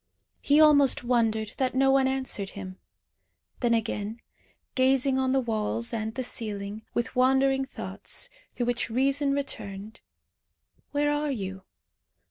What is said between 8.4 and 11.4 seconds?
through which reason returned. "Where are